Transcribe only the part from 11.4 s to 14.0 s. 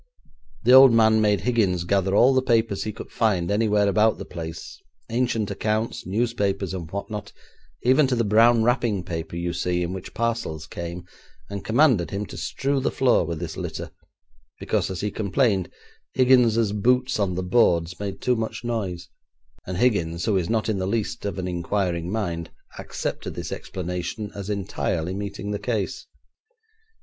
and commanded him to strew the floor with this litter,